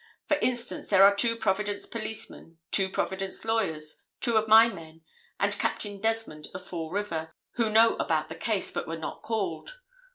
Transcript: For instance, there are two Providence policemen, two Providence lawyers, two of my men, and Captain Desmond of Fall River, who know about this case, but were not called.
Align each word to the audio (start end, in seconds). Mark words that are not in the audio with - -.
For 0.27 0.37
instance, 0.37 0.87
there 0.87 1.03
are 1.03 1.15
two 1.15 1.35
Providence 1.35 1.85
policemen, 1.85 2.57
two 2.71 2.89
Providence 2.89 3.45
lawyers, 3.45 4.01
two 4.19 4.35
of 4.35 4.47
my 4.47 4.67
men, 4.67 5.01
and 5.39 5.53
Captain 5.59 5.99
Desmond 6.01 6.47
of 6.55 6.65
Fall 6.65 6.89
River, 6.89 7.35
who 7.51 7.69
know 7.69 7.97
about 7.97 8.27
this 8.27 8.41
case, 8.41 8.71
but 8.71 8.87
were 8.87 8.97
not 8.97 9.21
called. 9.21 9.73